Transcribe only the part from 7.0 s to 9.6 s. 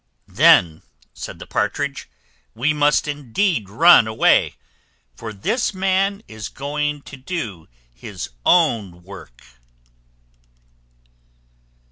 to do his own work."